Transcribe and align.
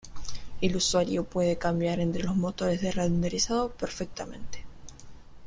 El 0.61 0.75
usuario 0.75 1.25
puede 1.25 1.59
cambiar 1.59 1.99
entre 1.99 2.23
los 2.23 2.35
motores 2.35 2.81
de 2.81 2.89
renderizado 2.91 3.69
perfectamente. 3.69 4.65